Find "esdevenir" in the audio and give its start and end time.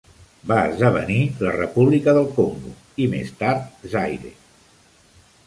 0.69-1.17